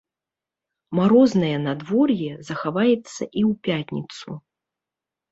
[0.99, 4.29] Марознае надвор'е захаваецца і ў пятніцу.